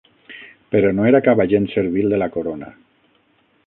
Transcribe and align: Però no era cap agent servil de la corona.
Però 0.75 0.93
no 1.01 1.05
era 1.11 1.21
cap 1.29 1.43
agent 1.45 1.71
servil 1.77 2.11
de 2.15 2.23
la 2.25 2.33
corona. 2.39 2.75